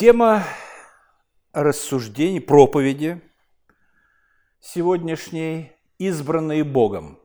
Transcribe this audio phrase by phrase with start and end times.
[0.00, 0.44] Тема
[1.52, 3.20] рассуждений, проповеди
[4.58, 7.20] сегодняшней «Избранные Богом».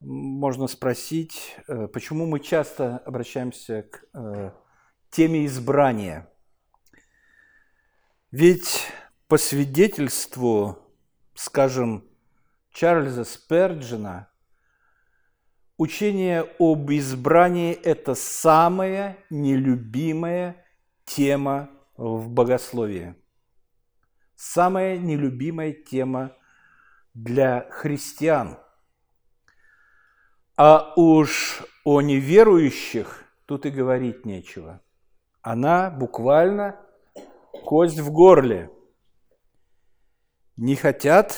[0.00, 4.50] Можно спросить, э, почему мы часто обращаемся к э,
[5.10, 6.28] теме избрания.
[8.32, 8.88] Ведь
[9.28, 10.76] по свидетельству,
[11.36, 12.04] скажем,
[12.72, 14.28] Чарльза Сперджина,
[15.76, 20.65] учение об избрании– это самая нелюбимая
[21.06, 23.14] тема в богословии.
[24.34, 26.36] Самая нелюбимая тема
[27.14, 28.58] для христиан.
[30.56, 34.82] А уж о неверующих тут и говорить нечего.
[35.40, 36.78] Она буквально
[37.64, 38.70] кость в горле.
[40.56, 41.36] Не хотят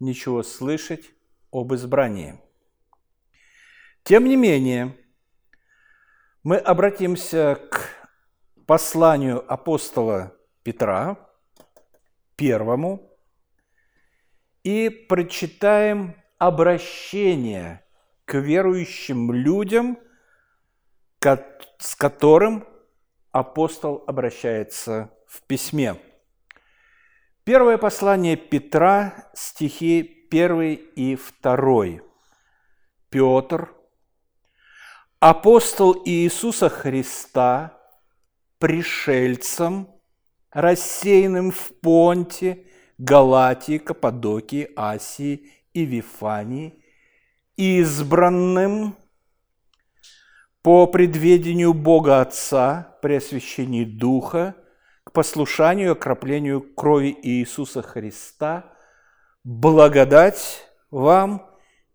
[0.00, 1.10] ничего слышать
[1.50, 2.40] об избрании.
[4.02, 4.98] Тем не менее,
[6.42, 8.03] мы обратимся к
[8.66, 11.16] посланию апостола Петра,
[12.36, 13.10] первому,
[14.62, 17.84] и прочитаем обращение
[18.24, 19.98] к верующим людям,
[21.78, 22.66] с которым
[23.30, 25.96] апостол обращается в письме.
[27.44, 30.62] Первое послание Петра, стихи 1
[30.96, 31.84] и 2.
[33.10, 33.74] Петр,
[35.20, 37.78] апостол Иисуса Христа,
[38.64, 39.90] пришельцам,
[40.50, 42.64] рассеянным в Понте,
[42.96, 46.82] Галатии, Каппадокии, Асии и Вифании,
[47.58, 48.96] избранным
[50.62, 54.56] по предведению Бога Отца при освящении Духа
[55.04, 58.72] к послушанию и окроплению крови Иисуса Христа,
[59.44, 61.50] благодать вам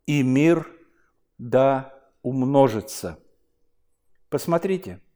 [0.05, 0.71] и мир
[1.39, 3.17] да умножится.
[4.29, 5.01] Посмотрите–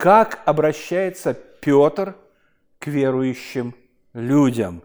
[0.00, 2.16] как обращается Петр
[2.78, 3.74] к верующим
[4.14, 4.82] людям,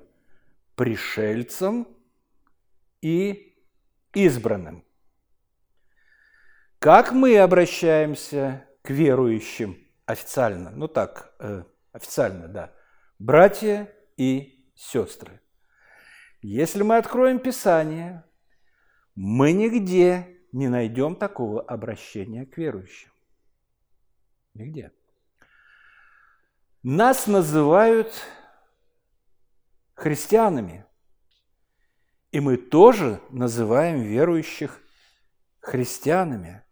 [0.76, 1.88] пришельцам
[3.02, 3.58] и
[4.14, 4.84] избранным.
[6.80, 10.72] Как мы обращаемся к верующим официально?
[10.72, 12.74] Ну так, э, официально, да.
[13.18, 15.40] Братья и сестры.
[16.42, 18.26] Если мы откроем Писание,
[19.16, 23.12] мы нигде не найдем такого обращения к верующим.
[24.54, 24.92] Нигде.
[26.88, 28.14] Нас называют
[29.96, 30.86] христианами.
[32.30, 34.80] И мы тоже называем верующих
[35.62, 36.64] христианами.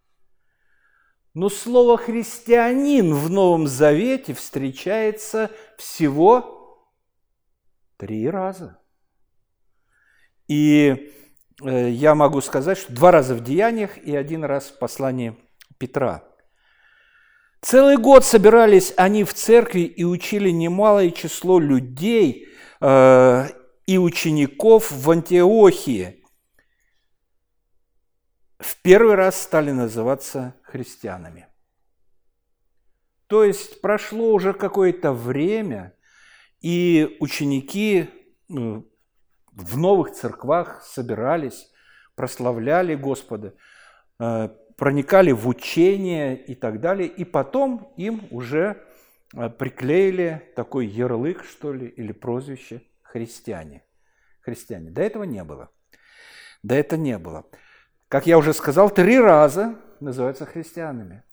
[1.33, 6.87] Но слово «христианин» в Новом Завете встречается всего
[7.97, 8.79] три раза.
[10.47, 11.11] И
[11.63, 15.35] э, я могу сказать, что два раза в Деяниях и один раз в послании
[15.79, 16.23] Петра–
[17.63, 22.49] Целый год собирались они в церкви и учили немалое число людей
[22.81, 23.47] э,
[23.85, 26.25] и учеников в Антиохии.
[28.59, 31.47] В первый раз стали называться христианами.
[33.27, 35.95] То есть прошло уже какое-то время,
[36.59, 38.09] и ученики
[38.49, 38.91] ну,
[39.53, 41.71] в новых церквах собирались,
[42.15, 43.55] прославляли Господа,
[44.19, 48.83] э, проникали в учение и так далее, и потом им уже
[49.33, 53.83] э, приклеили такой ярлык, что ли, или прозвище христиане.
[54.41, 54.89] Христиане.
[54.89, 55.71] До этого не было.
[56.63, 57.45] До этого не было.
[58.07, 61.23] Как я уже сказал, три раза называются христианами.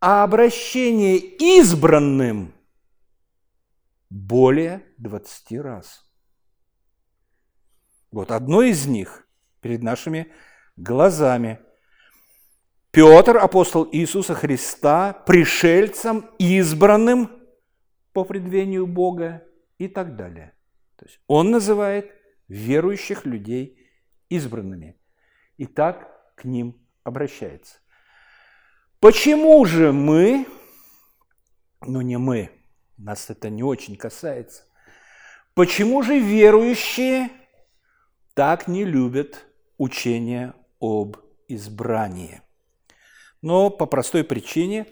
[0.00, 2.52] А обращение избранным
[4.10, 6.04] более 20 раз.
[8.10, 9.26] Вот одно из них
[9.60, 10.30] перед нашими
[10.76, 11.58] глазами–
[12.92, 17.30] Петр, апостол Иисуса Христа, пришельцем, избранным
[18.12, 19.42] по предвению Бога
[19.78, 20.52] и так далее.
[20.96, 22.12] То есть он называет
[22.48, 23.78] верующих людей
[24.28, 25.00] избранными
[25.56, 27.78] и так к ним обращается.
[29.00, 30.46] Почему же мы,
[31.80, 32.50] ну не мы,
[32.98, 34.64] нас это не очень касается,
[35.54, 37.30] почему же верующие
[38.34, 39.46] так не любят
[39.78, 41.16] учение об
[41.48, 42.42] избрании?
[43.42, 44.86] Но по простой причине,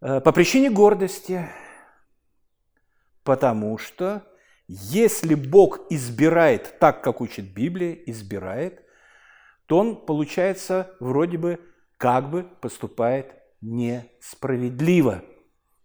[0.00, 1.48] э, по причине гордости,
[3.22, 4.26] потому что
[4.66, 8.84] если Бог избирает так, как учит Библия, избирает,
[9.66, 11.60] то Он, получается, вроде бы
[11.96, 15.22] как бы поступает несправедливо.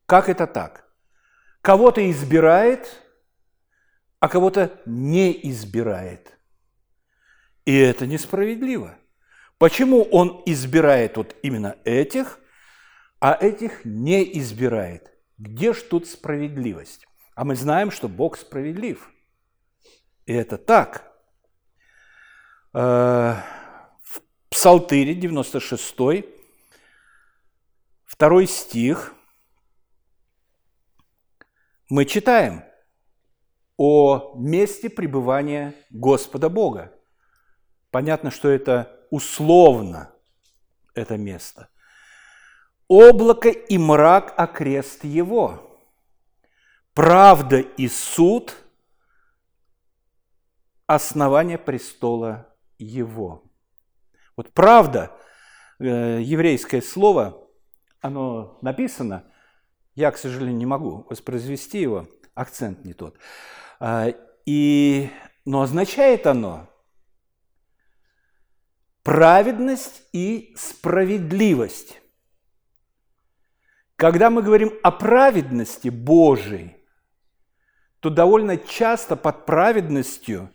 [0.07, 0.85] Как это так?
[1.61, 3.01] Кого-то избирает,
[4.19, 6.37] а кого-то не избирает.
[7.65, 8.97] И это несправедливо–
[9.57, 12.39] Почему он избирает вот именно этих,
[13.19, 15.11] а этих не избирает.
[15.37, 17.07] Где ж тут справедливость?
[17.35, 19.09] А мы знаем, что Бог справедлив.
[20.25, 21.11] И это так.
[22.73, 23.35] Э,
[24.03, 26.25] в Псалтыре 96,
[28.05, 29.13] второй стих,
[31.89, 32.63] мы читаем
[33.77, 36.93] о месте пребывания Господа Бога.
[37.91, 40.11] Понятно, что это условно,
[40.93, 41.69] это место.
[42.87, 45.79] Облако и мрак окрест его.
[46.93, 48.55] Правда и суд–
[50.87, 52.47] основание престола
[52.77, 53.43] его.
[54.37, 55.11] Вот правда,
[55.79, 57.47] э, еврейское слово,
[58.01, 59.23] оно написано,
[59.95, 63.17] я, к сожалению, не могу воспроизвести его, акцент не тот.
[63.79, 64.07] А,
[64.45, 65.09] и,
[65.45, 66.69] но означает оно
[69.05, 72.01] праведность и справедливость.
[73.95, 76.75] Когда мы говорим о праведности Божией,
[77.99, 80.51] то довольно часто под праведностью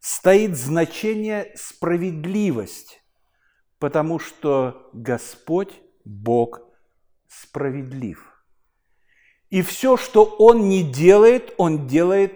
[0.00, 3.02] стоит значение справедливость,
[3.78, 5.72] потому что Господь
[6.04, 6.60] Бог
[7.26, 8.22] справедлив.
[9.48, 12.34] И все, что Он не делает, Он делает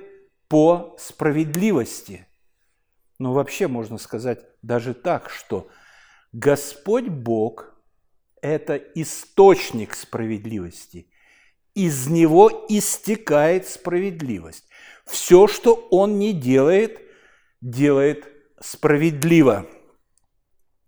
[0.49, 2.27] по справедливости.
[3.19, 5.69] Но вообще можно сказать даже так, что
[6.33, 7.75] Господь Бог–
[8.43, 11.11] это источник справедливости.
[11.75, 14.69] Из него истекает справедливость.
[15.07, 17.01] Все, что он не делает,
[17.61, 18.29] делает
[18.61, 19.67] справедливо.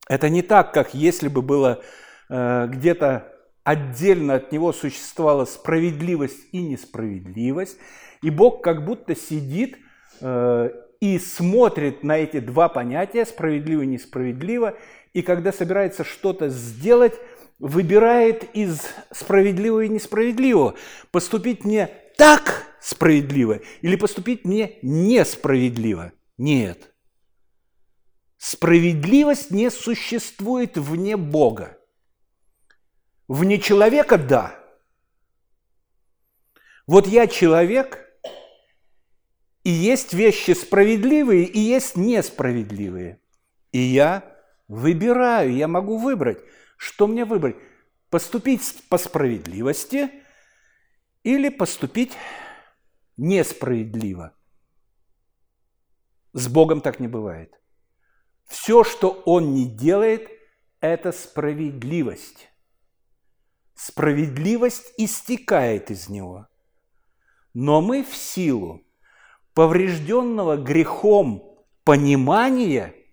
[0.09, 1.83] Это не так, как если бы было
[2.29, 3.33] э, где-то
[3.65, 7.79] отдельно от него существовала справедливость и несправедливость,
[8.23, 9.79] и Бог как будто сидит
[10.21, 10.71] э,
[11.01, 14.77] и смотрит на эти два понятия, справедливо и несправедливо,
[15.13, 17.15] и когда собирается что-то сделать,
[17.59, 18.83] выбирает из
[19.13, 20.75] справедливого и несправедливого.
[21.11, 26.13] Поступить мне так справедливо или поступить мне несправедливо?
[26.39, 26.93] Нет.
[28.37, 31.79] Справедливость не существует вне Бога.
[33.29, 34.63] Вне человека– да.
[36.87, 38.06] Вот я человек,
[39.67, 43.21] и есть вещи справедливые, и есть несправедливые.
[43.73, 44.23] И я
[44.69, 46.39] выбираю, я могу выбрать–
[46.77, 47.57] что мне выбрать?
[48.11, 50.11] Поступить по справедливости
[51.23, 52.13] или поступить
[53.17, 54.35] несправедливо?
[56.33, 57.59] С Богом так не бывает.
[58.45, 60.31] Все, что Он не делает,
[60.81, 62.49] это справедливость.
[63.75, 66.47] Справедливость истекает из Него.
[67.55, 68.86] Но мы в силу
[69.57, 72.95] поврежденного грехом понимания–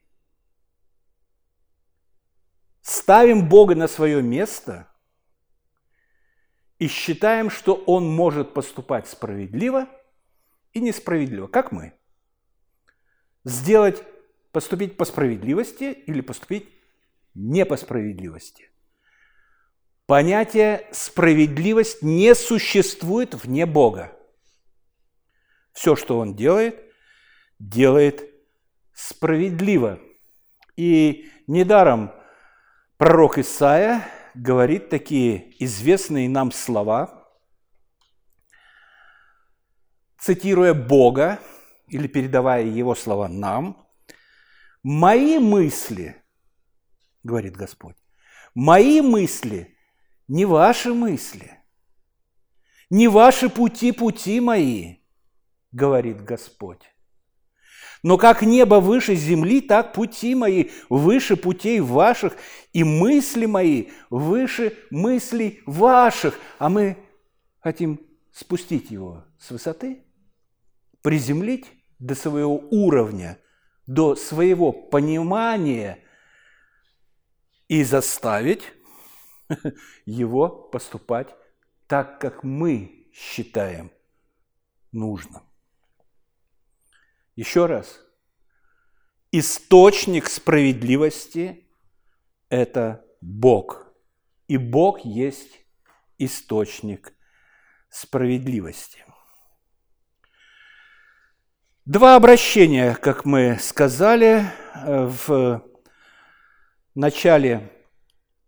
[2.84, 4.88] ставим Бога на свое место
[6.80, 9.88] и считаем, что Он может поступать справедливо
[10.74, 11.94] и несправедливо, как мы.
[13.46, 14.04] Сделать,
[14.52, 16.68] поступить по справедливости или поступить
[17.34, 18.70] не по справедливости.
[20.08, 24.12] Понятие справедливость не существует вне Бога.
[25.74, 26.80] Все, что Он делает,
[27.60, 28.30] делает
[28.94, 30.00] справедливо.
[30.76, 32.12] И недаром
[32.98, 37.28] Пророк Исаия говорит такие известные нам слова,
[40.18, 41.40] цитируя Бога
[41.88, 43.86] или передавая его слова нам,
[44.84, 46.16] «Мои мысли,—
[47.24, 47.98] говорит Господь,—
[48.56, 49.78] мои мысли
[50.28, 51.60] не ваши мысли,
[52.90, 54.98] не ваши пути пути мои,—
[55.74, 56.82] говорит Господь.
[58.04, 62.36] Но как небо выше земли, так пути мои выше путей ваших,
[62.74, 66.38] и мысли мои выше мыслей ваших.
[66.60, 66.98] А мы
[67.60, 68.00] хотим
[68.32, 70.04] спустить его с высоты,
[71.02, 71.66] приземлить
[71.98, 73.40] до своего уровня,
[73.88, 76.00] до своего понимания
[77.70, 78.64] и заставить
[80.06, 81.34] его поступать
[81.88, 83.92] так, как мы считаем
[84.92, 85.44] нужным.
[87.36, 88.00] Еще раз.
[89.32, 91.68] Источник справедливости–
[92.50, 93.92] это Бог.
[94.48, 95.66] И Бог есть
[96.20, 97.14] источник
[97.90, 99.04] справедливости.
[101.86, 105.64] Два обращения, как мы сказали, в
[106.94, 107.72] начале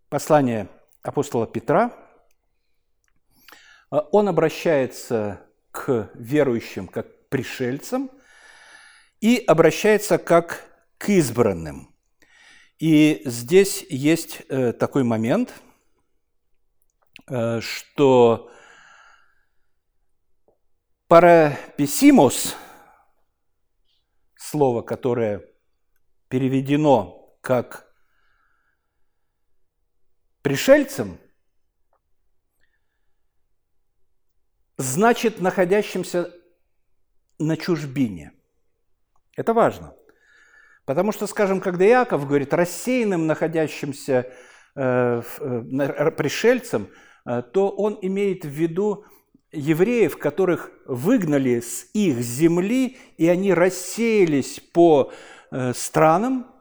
[0.09, 0.69] послания
[1.01, 1.91] апостола Петра.
[3.89, 8.11] Он обращается к верующим как к пришельцам–
[9.21, 11.93] и обращается как к избранным.
[12.79, 15.53] И здесь есть э, такой момент,
[17.27, 18.51] э, что
[21.07, 22.55] парапесимос,
[24.35, 25.43] слово, которое
[26.27, 27.87] переведено как
[30.41, 31.17] пришельцам,
[34.77, 36.33] значит находящимся
[37.39, 38.33] на чужбине.
[39.35, 39.93] Это важно.
[40.85, 44.31] Потому что, скажем, когда Иаков говорит рассеянным находящимся
[44.75, 46.89] э, э, пришельцам,
[47.25, 49.05] э, то он имеет в виду
[49.51, 55.11] евреев, которых выгнали с их земли, и они рассеялись по
[55.51, 56.51] э, странам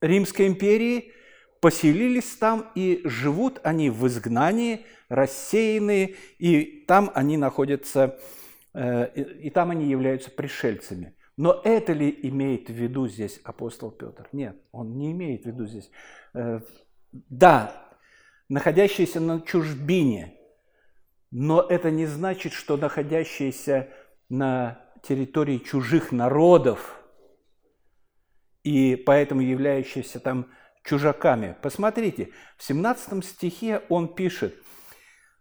[0.00, 1.12] Римской империи,
[1.60, 8.18] поселились там, и живут они в изгнании, рассеянные, и там они находятся,
[8.74, 11.15] э, и там они являются пришельцами.
[11.36, 14.28] Но это ли имеет в виду здесь апостол Петр?
[14.32, 15.90] Нет, он не имеет в виду здесь.
[16.32, 16.60] Э,
[17.12, 17.90] да,
[18.48, 20.34] находящиеся на чужбине,
[21.30, 23.90] но это не значит, что находящиеся
[24.28, 27.00] на территории чужих народов
[28.64, 30.50] и поэтому являющиеся там
[30.82, 31.56] чужаками.
[31.62, 34.56] Посмотрите, в 17 стихе он пишет,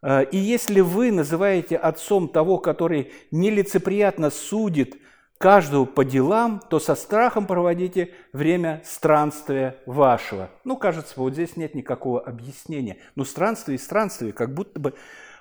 [0.01, 4.97] «Э, «И если вы называете отцом того, который нелицеприятно судит
[5.37, 10.49] каждого по делам, то со страхом проводите время странствия вашего».
[10.63, 12.97] Ну, кажется, вот здесь нет никакого объяснения.
[13.15, 14.93] Но странствие и странствие, как будто бы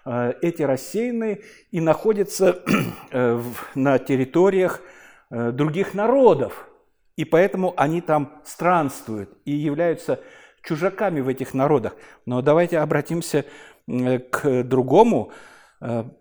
[0.04, 2.62] Э, эти рассеянные и находятся
[3.10, 3.42] э,
[3.74, 4.80] на территориях
[5.30, 6.68] э, других народов.
[7.16, 10.20] И поэтому они там странствуют и являются
[10.62, 11.94] чужаками в этих народах.
[12.26, 13.44] Но давайте обратимся
[13.86, 15.30] к другому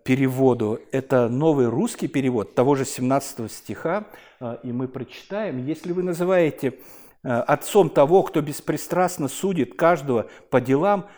[0.04, 0.78] переводу.
[0.92, 4.06] Это новый русский перевод того же 17 стиха,
[4.62, 5.64] и мы прочитаем.
[5.64, 6.78] «Если вы называете
[7.22, 11.08] отцом того, кто беспристрастно судит каждого по делам,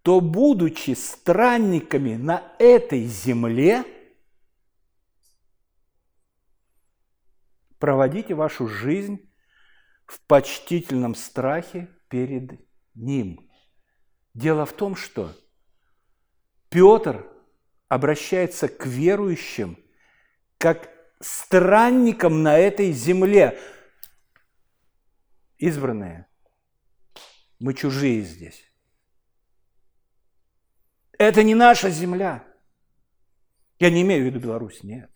[0.00, 3.84] то, будучи странниками на этой земле,
[7.78, 9.30] проводите вашу жизнь
[10.06, 12.58] в почтительном страхе перед
[12.94, 13.50] Ним.
[14.34, 15.30] Дело в том, что
[16.70, 17.28] Петр
[17.92, 19.76] обращается к верующим
[20.56, 20.88] как
[21.20, 23.60] странникам на этой земле.
[25.58, 26.26] Избранные,
[27.58, 28.64] мы чужие здесь.
[31.18, 32.48] Это не наша земля.
[33.78, 35.10] Я не имею в виду Беларусь, нет.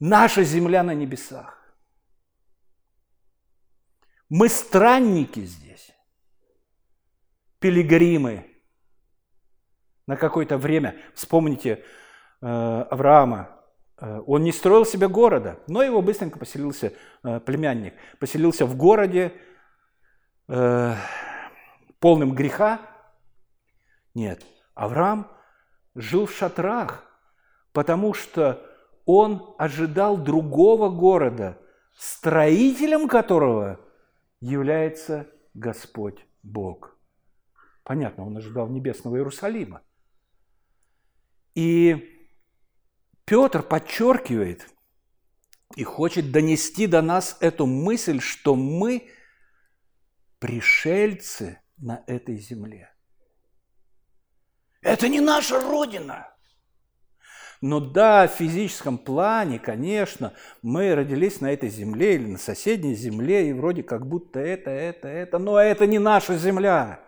[0.00, 1.56] Наша земля на небесах.
[4.28, 5.90] Мы странники здесь,
[7.58, 8.49] пилигримы
[10.10, 10.96] на какое-то время.
[11.14, 11.84] Вспомните
[12.42, 12.46] э,
[12.90, 13.48] Авраама.
[13.96, 17.94] Э, он не строил себе города, но его быстренько поселился э, племянник.
[18.18, 19.32] Поселился в городе,
[22.00, 22.80] полным греха,
[24.14, 25.30] нет, Авраам
[25.94, 27.04] жил в шатрах,
[27.72, 28.60] потому что
[29.06, 31.56] он ожидал другого города,
[31.96, 33.78] строителем которого
[34.40, 36.98] является Господь Бог.
[37.84, 39.82] Понятно, он ожидал небесного Иерусалима.
[41.60, 42.10] И
[43.26, 44.66] Петр подчеркивает
[45.76, 49.10] и хочет донести до нас эту мысль, что мы
[50.38, 52.90] пришельцы на этой земле.
[54.80, 56.34] Это не наша Родина.
[57.60, 63.50] Но да, в физическом плане, конечно, мы родились на этой земле или на соседней земле,
[63.50, 67.04] и вроде как будто это, это, это, но это не наша земля.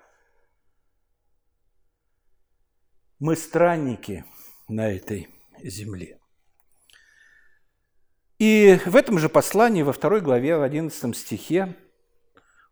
[3.22, 4.24] Мы странники
[4.72, 5.28] на этой
[5.62, 6.18] земле.
[8.38, 11.76] И в этом же послании, во второй главе, в 11 стихе,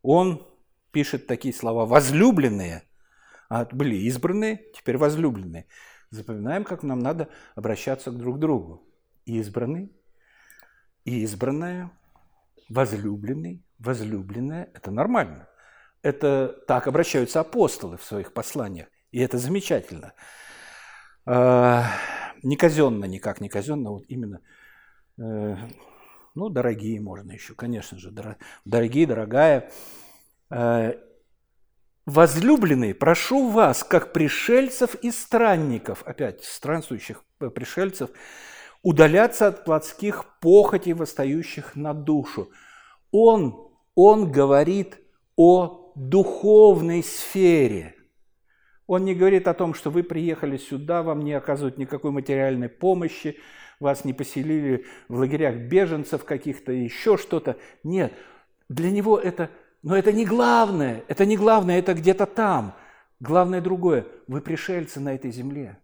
[0.02, 0.46] он
[0.90, 2.82] пишет такие слова «возлюбленные»
[3.50, 5.66] а были избранные, теперь возлюбленные.
[6.10, 8.88] Запоминаем, как нам надо обращаться друг к другу.
[9.26, 9.92] Избранный,
[11.04, 11.90] избранная,
[12.68, 15.48] возлюбленный, возлюбленная– это нормально.
[16.00, 20.14] Это так обращаются апостолы в своих посланиях, и это замечательно.
[21.26, 21.86] А,
[22.42, 24.40] не казенно, никак не казенно, вот именно,
[25.18, 25.56] э,
[26.34, 28.12] ну, дорогие можно еще, конечно же,
[28.64, 29.70] дорогие, дорогая.
[30.50, 30.94] Э,
[32.06, 38.10] Возлюбленные, прошу вас, как пришельцев и странников, опять странствующих э, пришельцев,
[38.82, 42.50] удаляться от плотских похотей, восстающих на душу.
[43.12, 44.98] Он, он говорит
[45.36, 47.94] о духовной сфере.
[48.90, 53.38] Он не говорит о том, что вы приехали сюда, вам не оказывают никакой материальной помощи,
[53.78, 57.56] вас не поселили в лагерях беженцев каких-то, еще что-то.
[57.84, 58.12] Нет,
[58.68, 59.48] для него это
[59.82, 62.76] но это не главное, это не главное, это где-то там.
[63.20, 65.78] Главное другое, вы пришельцы на этой земле.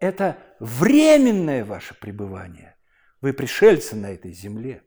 [0.00, 2.74] Это временное ваше пребывание.
[3.20, 4.82] Вы пришельцы на этой земле,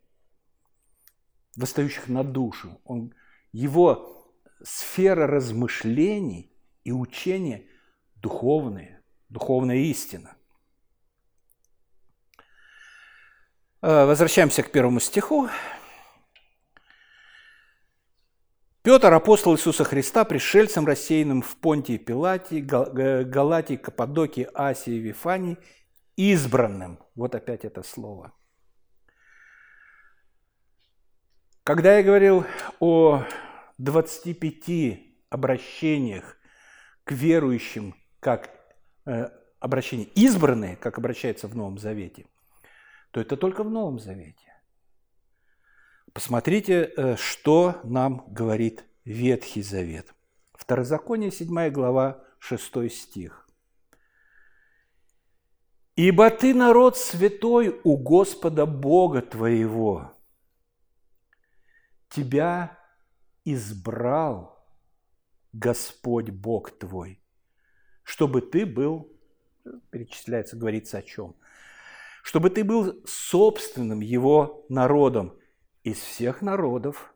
[1.56, 2.82] восстающих на душу.
[2.84, 3.14] Он,
[3.54, 4.25] его
[4.64, 6.52] сфера размышлений
[6.84, 7.66] и учения
[8.16, 10.36] духовные, духовная истина.
[13.82, 15.50] Э, возвращаемся к первому стиху.
[18.82, 25.58] Петр, апостол Иисуса Христа, пришельцем, рассеянным в Понтии, Пилатии, Галатии, Каппадокии, Асии, Вифании,
[26.16, 27.00] избранным.
[27.16, 28.32] Вот опять это слово.
[31.64, 32.46] Когда я говорил
[32.80, 33.24] о
[33.78, 36.38] 25 обращениях
[37.04, 38.50] к верующим, как
[39.06, 39.30] э,
[39.60, 42.26] обращение избранные, как обращается в Новом Завете,
[43.12, 44.54] то это только в Новом Завете.
[46.14, 50.14] Посмотрите, э, что нам говорит Ветхий Завет.
[50.54, 53.48] Второзаконие, 7 глава, 6 стих.
[55.96, 60.14] «Ибо ты народ святой у Господа Бога твоего,
[62.10, 62.75] тебя
[63.46, 64.66] избрал
[65.54, 67.22] Господь Бог твой,
[68.04, 69.10] чтобы ты был,
[69.92, 71.36] перечисляется, говорится о чем,
[72.24, 75.40] чтобы ты был собственным его народом,
[75.86, 77.14] из всех народов,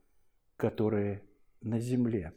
[0.55, 1.23] которые
[1.61, 2.33] на земле.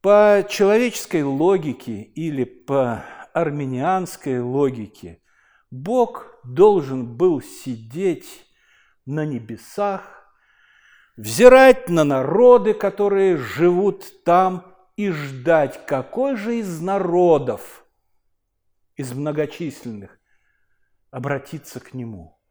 [0.00, 3.04] По человеческой логике или по
[3.34, 5.20] армянианской логике
[5.70, 8.46] Бог должен был сидеть
[9.04, 10.15] на небесах,
[11.16, 17.84] взирать на народы, которые живут там, и ждать, какой же из народов,
[18.94, 20.18] из многочисленных,
[21.10, 22.32] обратиться к Нему–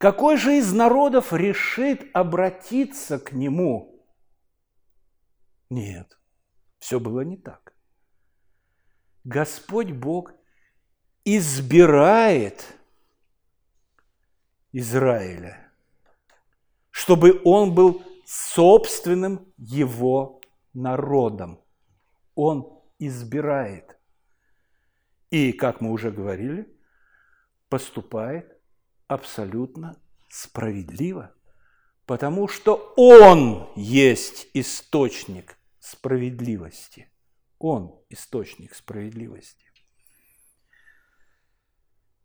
[0.00, 4.02] какой же из народов решит обратиться к нему?
[5.68, 6.18] Нет,
[6.78, 7.74] все было не так.
[9.24, 10.32] Господь Бог
[11.26, 12.64] избирает
[14.72, 15.69] Израиля,
[17.00, 20.42] чтобы он был собственным его
[20.74, 21.64] народом.
[22.34, 23.98] Он избирает.
[25.30, 26.66] И, как мы уже говорили,
[27.70, 28.60] поступает
[29.06, 29.96] абсолютно
[30.28, 31.34] справедливо,
[32.04, 37.10] потому что Он есть источник справедливости.
[37.58, 39.72] Он источник справедливости.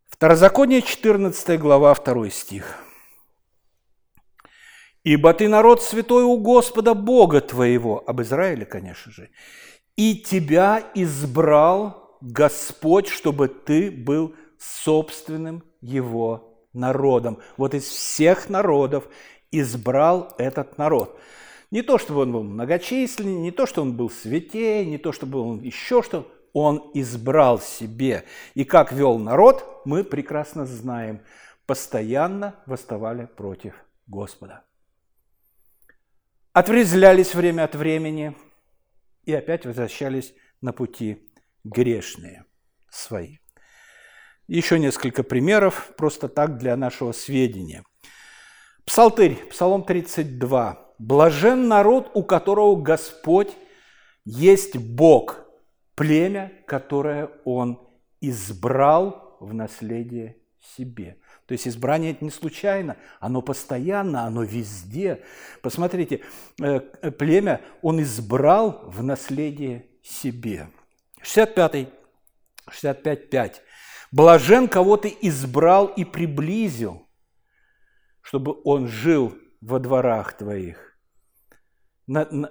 [0.08, 2.82] Второзаконие, 14 глава, 2 стих.
[5.06, 9.30] «Ибо ты народ святой у Господа Бога твоего», об Израиле, конечно же,
[9.94, 17.38] «и тебя избрал Господь, чтобы ты был собственным Его народом.
[17.56, 19.04] Вот из всех народов
[19.52, 21.20] избрал этот народ.
[21.70, 25.38] Не то, чтобы он был многочисленный, не то, что он был святее, не то, чтобы
[25.40, 28.24] он еще что он избрал себе.
[28.54, 31.20] И как вел народ, мы прекрасно знаем.
[31.64, 33.74] Постоянно восставали против
[34.08, 34.65] Господа.
[36.56, 38.34] Отврезлялись время от времени
[39.26, 41.30] и опять возвращались на пути
[41.64, 42.46] грешные
[42.88, 43.36] свои.
[44.48, 47.84] Еще несколько примеров, просто так для нашего сведения.
[48.86, 50.94] Псалтырь, Псалом 32.
[50.98, 53.52] «Блажен народ, у которого Господь
[54.24, 55.44] есть Бог,
[55.94, 57.86] племя, которое Он
[58.22, 60.38] избрал в наследие
[60.74, 61.18] себе».
[61.46, 65.22] То есть избрание это не случайно, оно постоянно, оно везде.
[65.62, 66.22] Посмотрите,
[66.60, 66.80] э,
[67.12, 70.68] племя он избрал в наследие себе.
[71.22, 71.88] 65,
[72.68, 73.62] 65, 5.
[74.10, 77.08] Блажен, кого ты избрал и приблизил,
[78.22, 80.98] чтобы он жил во дворах твоих,
[82.08, 82.50] на, на,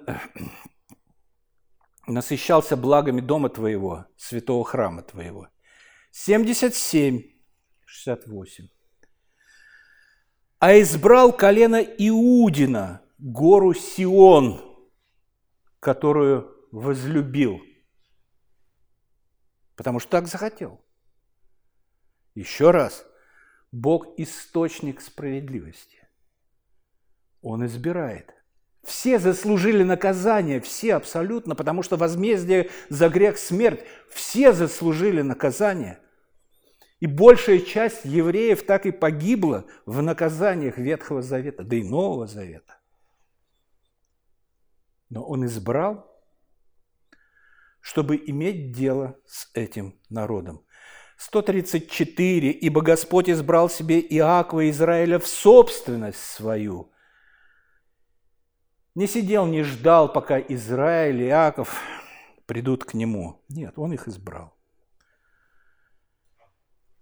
[2.06, 5.48] насыщался благами дома твоего, святого храма твоего.
[6.12, 7.22] 77,
[7.84, 8.75] 68.
[10.58, 14.60] А избрал колено Иудина, гору Сион,
[15.80, 17.60] которую возлюбил,
[19.76, 20.82] потому что так захотел–
[22.36, 23.06] еще раз,
[23.72, 26.06] Бог– источник справедливости.
[27.40, 28.34] Он избирает.
[28.84, 33.84] Все заслужили наказание, все абсолютно, потому что возмездие за грех– смерть.
[34.10, 35.98] Все заслужили наказание.
[37.00, 42.78] И большая часть евреев так и погибла в наказаниях Ветхого Завета, да и Нового Завета.
[45.10, 46.10] Но он избрал,
[47.80, 50.64] чтобы иметь дело с этим народом.
[51.18, 52.50] 134.
[52.50, 56.92] «Ибо Господь избрал себе Иакова Израиля в собственность свою,
[58.96, 61.82] не сидел, не ждал, пока Израиль и Иаков
[62.46, 63.42] придут к нему.
[63.50, 64.56] Нет, он их избрал.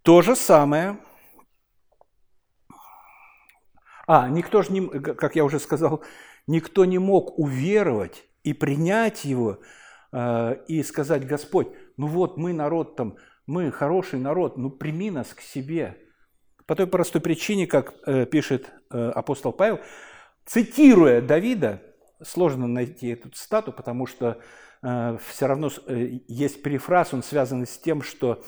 [0.05, 0.99] То же самое.
[4.07, 6.05] А, никто же не, как я уже сказал,
[6.47, 9.61] никто не мог уверовать и принять его,
[10.12, 15.33] э, и сказать, Господь, ну вот мы народ там, мы хороший народ, ну прими нас
[15.33, 15.97] к себе.
[16.67, 19.81] По той простой причине, как э, пишет э, апостол Павел,
[20.45, 21.81] цитируя Давида,
[22.23, 24.38] сложно найти эту цитату, потому что
[24.83, 28.45] все равно есть перефраз, он связан с тем, что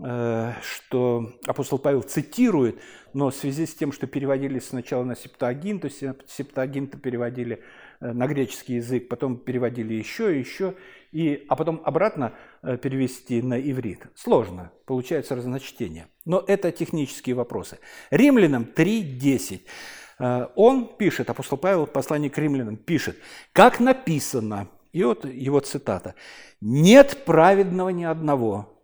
[0.00, 2.80] что апостол Павел цитирует,
[3.14, 7.62] но в связи с тем, что переводили сначала на септуагин, то есть септуагинты переводили
[8.00, 10.74] э, на греческий язык, потом переводили еще и еще,
[11.10, 14.06] и, а потом обратно э, перевести на иврит.
[14.14, 16.06] Сложно, получается разночтение.
[16.24, 17.78] Но это технические вопросы.
[18.10, 19.62] Римлянам 3.10.
[20.56, 23.16] Он пишет, апостол Павел в послании к римлянам пишет,
[23.52, 26.16] как написано, и вот его цитата,
[26.60, 28.77] «Нет праведного ни одного,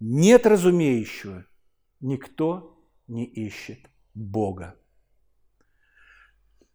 [0.00, 1.44] нет разумеющего,
[2.00, 4.76] никто не ищет Бога.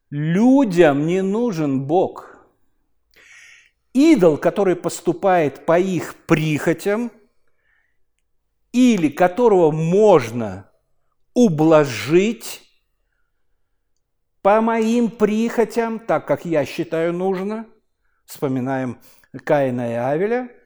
[0.09, 2.45] Людям не нужен Бог.
[3.93, 7.11] Идол, который поступает по их прихотям,
[8.71, 10.71] или которого можно
[11.33, 12.61] ублажить
[14.41, 17.67] по моим прихотям, так как я считаю нужно.
[18.25, 18.99] Вспоминаем
[19.43, 20.49] Каина и Авеля–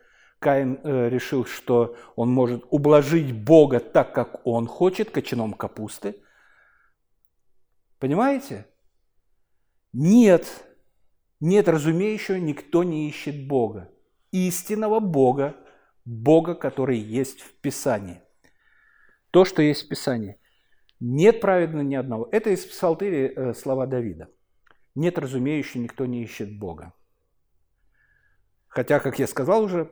[0.45, 6.21] Каин э, решил, что он может ублажить Бога так, как он хочет, кочаном капусты.
[7.97, 8.67] Понимаете?
[9.91, 10.45] Нет,
[11.39, 13.89] нет разумеющего, никто не ищет Бога.
[14.31, 15.55] Истинного Бога,
[16.05, 18.21] Бога, который есть в Писании.
[19.31, 20.39] То, что есть в Писании.
[20.99, 22.29] Нет праведного ни одного.
[22.31, 24.29] Это из Псалтыри э, слова Давида.
[24.93, 26.93] Нет разумеющего, никто не ищет Бога.
[28.67, 29.89] Хотя, как я сказал уже,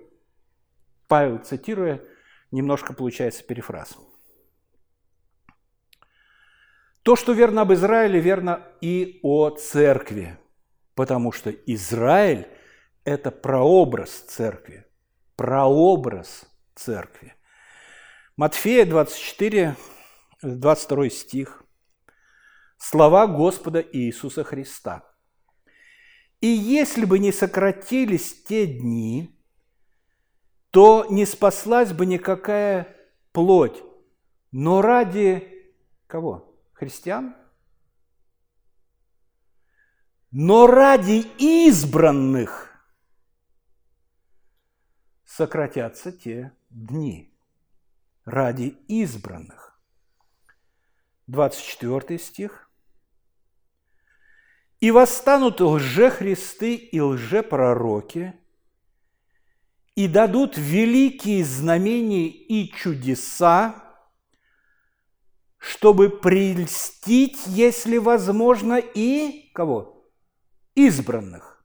[1.13, 2.01] Павел, цитируя,
[2.49, 3.95] немножко получается перефраз.
[7.03, 10.39] То, что верно об Израиле, верно и о церкви,
[10.95, 12.47] потому что Израиль–
[13.03, 14.87] это прообраз церкви,
[15.35, 17.35] прообраз церкви.
[18.35, 19.75] Матфея 24,
[20.41, 21.63] 22 стих.
[22.79, 25.03] Слова Господа Иисуса Христа.
[26.41, 29.32] «И если бы не сократились те дни,
[30.73, 32.97] то не спаслась бы никакая
[33.31, 33.83] плоть.
[34.51, 35.71] Но ради
[36.07, 36.57] кого?
[36.73, 37.35] Христиан?
[40.31, 42.71] Но ради избранных
[45.23, 47.37] сократятся те дни.
[48.25, 49.79] Ради избранных.
[51.27, 52.71] 24 стих.
[54.79, 58.33] «И восстанут лжехристы и лжепророки,
[59.95, 63.83] и дадут великие знамения и чудеса,
[65.57, 70.09] чтобы прельстить, если возможно, и кого?
[70.75, 71.63] Избранных.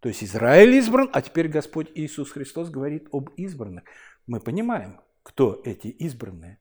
[0.00, 3.84] То есть Израиль избран, а теперь Господь Иисус Христос говорит об избранных.
[4.26, 6.60] Мы понимаем, кто эти избранные.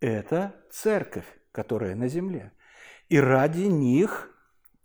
[0.00, 2.52] Это церковь, которая на земле.
[3.08, 4.36] И ради них,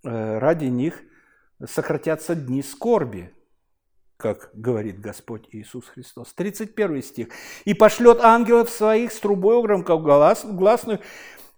[0.03, 1.01] э, ради них
[1.65, 3.35] сократятся дни скорби,
[4.21, 6.33] как говорит Господь Иисус Христос.
[6.33, 7.27] 31 стих.
[7.65, 10.99] «И пошлет ангелов своих с трубой громко гласную,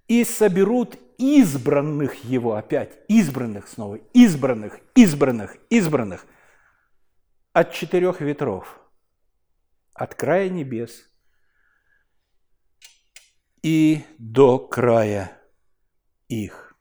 [0.08, 6.26] и соберут избранных его опять, избранных снова, избранных, избранных, избранных
[7.52, 8.80] от четырех ветров,
[9.94, 11.04] от края небес
[13.62, 15.38] и до края
[16.28, 16.76] их,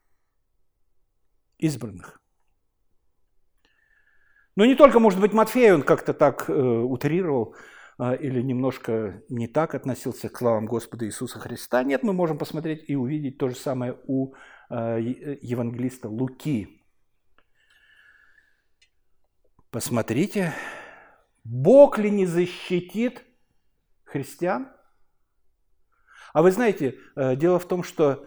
[1.59, 2.22] избранных.
[4.57, 7.57] Но не только, может быть, Матфей, он как-то так э, утрировал
[7.99, 11.83] э, или немножко не так относился к словам Господа Иисуса Христа.
[11.85, 14.35] Нет, мы можем посмотреть и увидеть то же самое у
[14.69, 15.01] э,
[15.41, 16.83] евангелиста Луки.
[19.71, 20.53] Посмотрите,
[21.45, 23.25] Бог ли не защитит
[24.05, 24.69] христиан?
[26.35, 28.27] А вы знаете, э, дело в том, что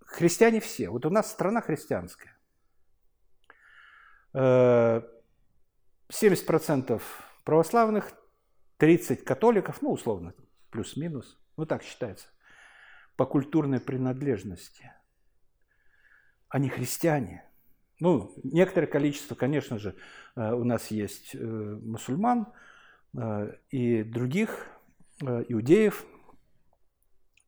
[0.00, 2.35] христиане все, вот у нас страна христианская,
[4.36, 7.02] 70%
[7.44, 8.12] православных,
[8.76, 10.34] 30 католиков, ну, условно,
[10.70, 12.28] плюс-минус, ну, так считается,
[13.16, 14.92] по культурной принадлежности.
[16.48, 17.44] Они христиане.
[17.98, 19.96] Ну, некоторое количество, конечно же,
[20.36, 22.52] э, у нас есть э, мусульман
[23.16, 24.68] э, и других
[25.22, 26.04] иудеев,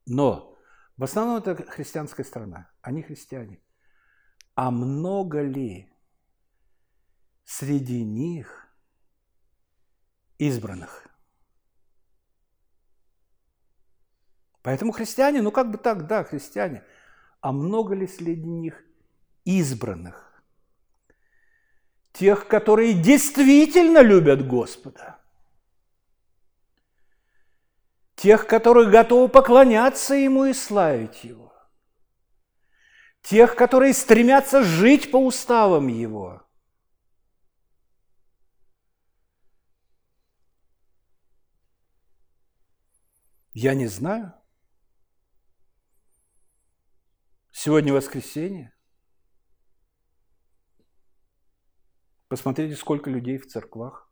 [0.07, 0.57] но
[0.97, 3.61] В основном это христианская страна, они христиане.
[4.55, 5.93] А много ли
[7.49, 8.69] среди них
[10.37, 11.09] избранных?
[14.63, 16.85] Поэтому христиане, ну как бы так, да, христиане.
[17.41, 18.85] А много ли среди них
[19.45, 20.43] избранных?
[22.13, 25.19] Тех, которые действительно любят Господа.
[28.15, 31.55] Тех, которые готовы поклоняться Ему и славить Его.
[33.23, 36.48] Тех, которые стремятся жить по уставам Его.
[43.61, 44.33] Я не знаю.
[47.51, 48.73] Сегодня воскресенье.
[52.29, 54.09] Посмотрите, сколько людей в церквах.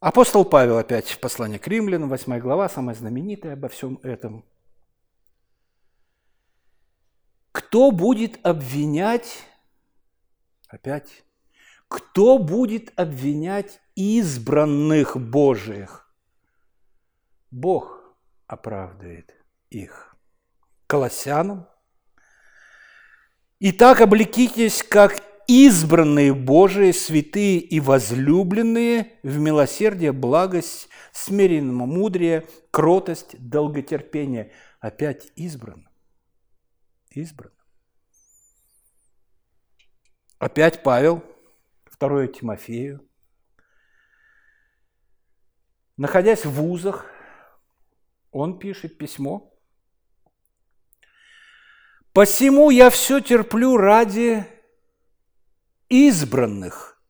[0.00, 4.42] Апостол Павел опять в послании к римлянам, 8 глава, самая знаменитая обо всем этом.
[7.52, 9.44] Кто будет обвинять,
[10.68, 11.27] опять,
[11.88, 16.14] кто будет обвинять избранных Божиих.
[17.50, 19.34] Бог оправдывает
[19.70, 20.14] их.
[20.86, 21.66] Колоссянам.
[23.60, 34.52] Итак, облекитесь, как избранные Божии, святые и возлюбленные в милосердие, благость, смиренное мудрее, кротость, долготерпение.
[34.78, 35.88] Опять избран.
[37.10, 37.52] Избран.
[40.38, 41.24] Опять Павел,
[41.98, 43.08] 2 Тимофею,
[45.98, 47.06] Находясь в вузах,
[48.30, 49.52] он пишет письмо.
[52.12, 54.46] «Посему я все терплю ради
[55.88, 57.02] избранных,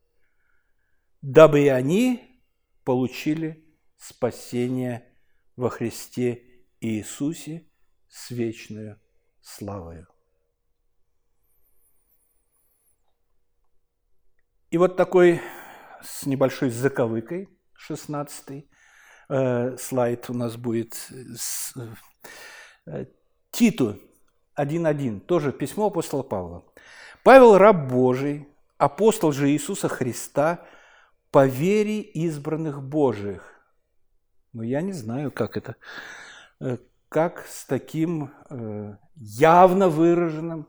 [1.21, 2.43] дабы и они
[2.85, 3.63] получили
[3.99, 5.07] спасение
[5.55, 6.43] во Христе
[6.81, 7.71] Иисусе
[8.09, 8.97] с вечной
[9.43, 10.09] славою».
[14.71, 15.41] И вот такой
[16.03, 18.67] с небольшой заковыкой, 16
[19.29, 21.11] Э, слайд у нас будет.
[22.87, 23.05] Э,
[23.51, 23.99] Титу
[24.57, 26.65] 1.1, тоже письмо апостола Павла.
[27.23, 30.65] Павел, раб Божий, апостол же Иисуса Христа,
[31.31, 33.43] по вере избранных Божиих.
[34.55, 35.77] Но я не знаю, как это,
[36.61, 36.79] э,
[37.11, 38.33] как с таким
[39.15, 40.69] явно выраженным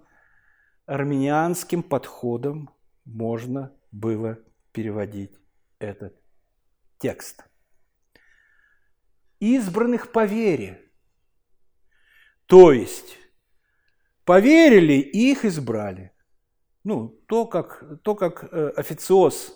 [0.86, 2.72] армянианским подходом
[3.06, 4.40] можно было
[4.72, 5.38] переводить
[5.80, 6.16] этот
[6.98, 7.50] текст
[9.40, 10.82] избранных по вере.
[12.46, 13.18] То есть,
[14.26, 16.12] поверили и их избрали.
[16.84, 19.56] Ну, то, как, то, как э, официоз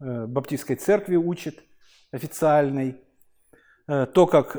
[0.00, 1.62] э, Баптистской церкви учит,
[2.10, 2.96] официальный,
[3.88, 4.56] э, то, как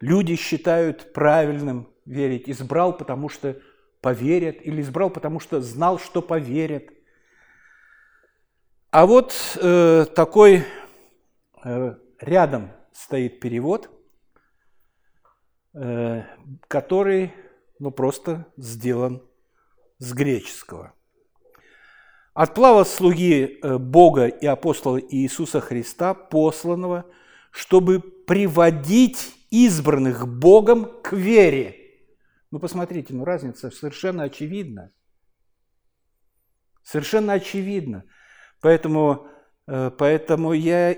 [0.00, 2.48] люди считают правильным верить.
[2.48, 3.60] Избрал, потому что
[4.00, 6.90] поверят, или избрал, потому что знал, что поверят.
[8.96, 10.64] А вот э, такой
[11.62, 13.90] э, рядом стоит перевод,
[15.74, 16.22] э,
[16.66, 17.34] который
[17.78, 19.22] ну, просто сделан
[19.98, 20.94] с греческого.
[22.32, 27.04] От плава слуги э, Бога и апостола Иисуса Христа, посланного,
[27.50, 31.76] чтобы приводить избранных Богом к вере.
[32.50, 34.90] Ну, посмотрите, ну разница совершенно очевидна.
[36.82, 38.06] Совершенно очевидна.
[38.60, 39.26] Поэтому,
[39.66, 40.96] э, поэтому я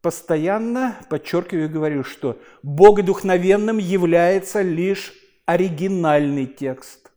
[0.00, 5.12] постоянно подчеркиваю и говорю, что богодухновенным является лишь
[5.46, 7.10] оригинальный текст.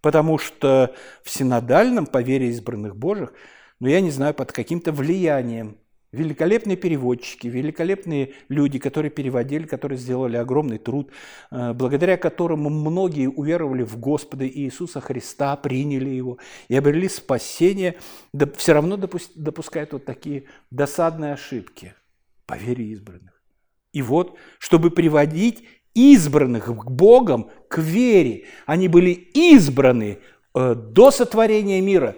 [0.00, 3.32] Потому что в синодальном, по вере избранных Божьих,
[3.80, 5.78] но ну, я не знаю, под каким-то влиянием
[6.14, 11.10] великолепные переводчики, великолепные люди, которые переводили, которые сделали огромный труд,
[11.50, 17.96] э, благодаря которому многие уверовали в Господа Иисуса Христа, приняли Его и обрели спасение,
[18.32, 21.94] да все равно допускают вот такие досадные ошибки
[22.46, 23.42] по вере избранных.
[23.92, 30.18] И вот, чтобы приводить избранных к Богом, к вере, они были избраны
[30.54, 32.16] э, до сотворения мира,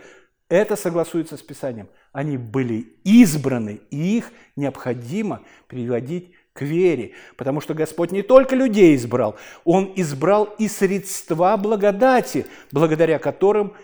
[0.48, 7.74] это согласуется с Писанием– они были избраны, и их необходимо приводить к вере, потому что
[7.74, 13.74] Господь не только людей избрал, Он избрал и средства благодати, благодаря которым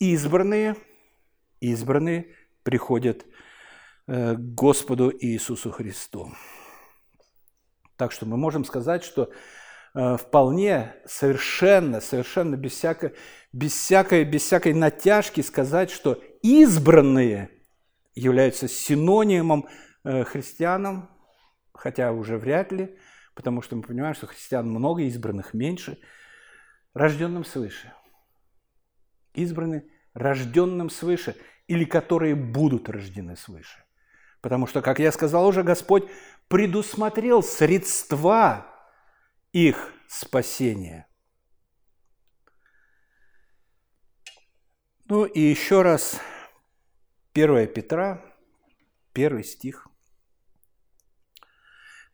[0.00, 0.74] избранные,
[1.60, 2.26] избранные
[2.64, 3.24] приходят
[4.08, 6.32] э, к Господу Иисусу Христу.
[7.96, 9.30] Так что мы можем сказать, что
[9.94, 13.14] вполне, совершенно, совершенно без всякой,
[13.52, 17.50] без всякой, без всякой натяжки сказать, что избранные
[18.14, 19.68] являются синонимом
[20.04, 21.10] э, христианам,
[21.74, 22.96] хотя уже вряд ли,
[23.34, 25.98] потому что мы понимаем, что христиан много, избранных меньше,
[26.94, 27.92] рожденным свыше.
[29.34, 33.78] Избраны рожденным свыше или которые будут рождены свыше.
[34.42, 36.04] Потому что, как я сказал уже, Господь
[36.48, 38.71] предусмотрел средства
[39.52, 41.06] их спасения.
[45.06, 46.20] Ну и еще раз,
[47.34, 48.24] 1 Петра,
[49.12, 49.88] первый стих.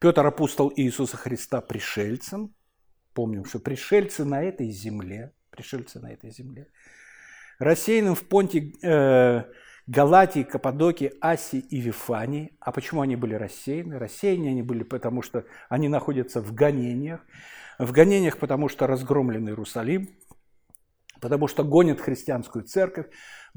[0.00, 2.54] Петр апостол Иисуса Христа пришельцем.
[3.14, 6.70] Помним, что пришельцы на этой земле, пришельцы на этой земле,
[7.58, 9.44] рассеянным в Понте, э,
[9.88, 12.54] Галатии, Каппадокии, Асии и Вифании.
[12.60, 13.98] А почему они были рассеяны?
[13.98, 17.24] Рассеяны они были потому, что они находятся в гонениях.
[17.78, 20.10] В гонениях, потому что разгромлен Иерусалим,
[21.22, 23.06] потому что гонят христианскую церковь,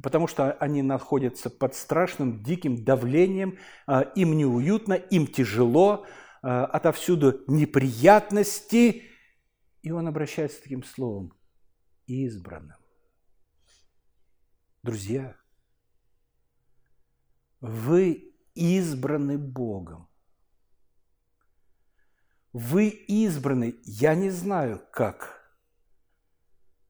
[0.01, 6.05] потому что они находятся под страшным диким давлением, а, им неуютно, им тяжело,
[6.41, 9.03] а, отовсюду неприятности.
[9.81, 11.33] И он обращается таким словом–
[12.07, 12.77] избранным.
[14.81, 15.35] Друзья,
[17.61, 20.09] вы избраны Богом.
[22.53, 25.41] Вы избраны, я не знаю как.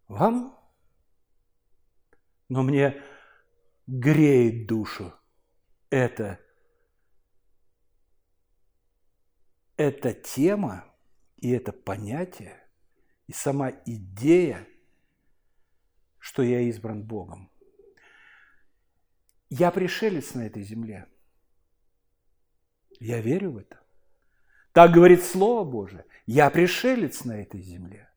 [0.07, 0.57] Вам?
[2.49, 3.01] Но мне
[3.85, 5.13] греет душу
[5.91, 6.39] это,
[9.77, 10.85] эта тема
[11.37, 12.57] и это понятие,
[13.27, 14.67] и сама идея,
[16.17, 17.50] что я избран Богом.
[19.51, 21.09] Я пришелец на этой земле.
[23.01, 23.81] Я верю в это.
[24.71, 26.05] Так говорит Слово Божие.
[26.25, 28.09] Я пришелец на этой земле.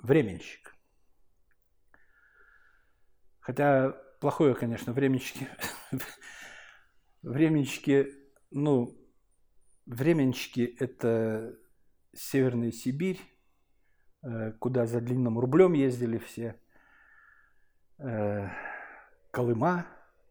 [0.00, 0.74] Временщик.
[3.38, 5.46] Хотя плохое, конечно, временщики.
[7.22, 8.12] Временщики,
[8.50, 8.92] ну,
[9.86, 11.56] временщики– это
[12.12, 13.20] Северная Сибирь,
[14.24, 16.60] э, куда за длинным рублем ездили все.
[19.34, 19.86] Э, Колыма,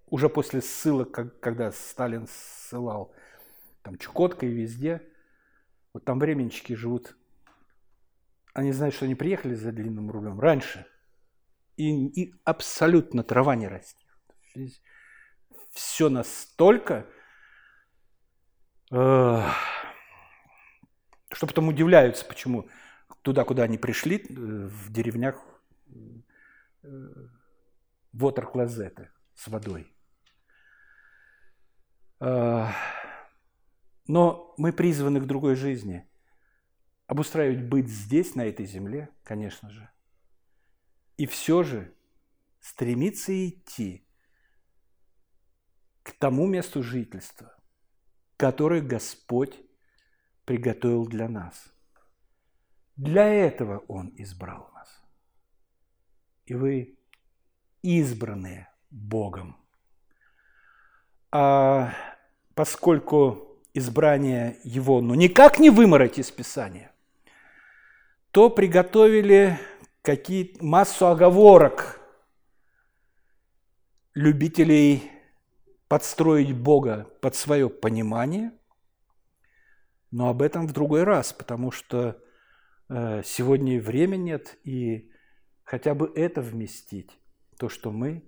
[0.08, 3.14] уже после ссылок, когда Сталин ссылал,
[3.82, 5.02] там Чукотка и везде,
[5.94, 7.16] вот там временщики живут.
[8.54, 10.86] Они знают, что они приехали за длинным рублем раньше,
[11.76, 14.08] и, и абсолютно трава не растет.
[15.72, 17.08] Все настолько,
[18.92, 19.42] э,
[21.32, 22.70] что потом удивляются, почему
[23.24, 25.44] туда, куда они пришли, э, в деревнях
[28.14, 29.92] вотер-клозеты с водой.
[32.20, 32.72] А,
[34.08, 36.10] но мы призваны к другой жизни.
[37.08, 39.90] Обустраивать быть здесь, на этой земле, конечно же.
[41.18, 41.94] И все же
[42.60, 44.08] стремиться идти
[46.02, 47.56] к тому месту жительства,
[48.38, 49.60] которое Господь
[50.46, 51.74] приготовил для нас.
[52.96, 55.04] Для этого Он избрал нас.
[56.46, 56.98] И вы
[57.84, 59.58] избранные Богом.
[61.32, 61.94] А
[62.56, 66.92] поскольку избрание его ну, никак не вымороть из Писания,
[68.32, 69.60] то приготовили
[70.02, 72.00] какие массу оговорок
[74.14, 75.12] любителей
[75.88, 78.52] подстроить Бога под свое понимание,
[80.12, 82.22] но об этом в другой раз, потому что
[82.90, 85.12] э, сегодня и времени нет, и
[85.64, 87.12] хотя бы это вместить
[87.58, 88.24] то, что мы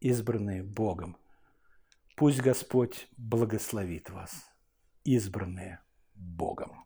[0.00, 1.16] избранные Богом.
[2.16, 4.50] Пусть Господь благословит вас,
[5.04, 5.80] избранные
[6.14, 6.84] Богом.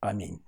[0.00, 0.44] Аминь.